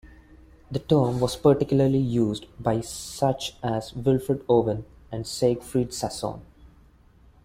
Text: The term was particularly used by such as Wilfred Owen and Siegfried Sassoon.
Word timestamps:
The 0.71 0.79
term 0.79 1.19
was 1.19 1.35
particularly 1.35 1.99
used 1.99 2.47
by 2.59 2.81
such 2.81 3.57
as 3.61 3.93
Wilfred 3.93 4.43
Owen 4.49 4.83
and 5.11 5.27
Siegfried 5.27 5.93
Sassoon. 5.93 6.41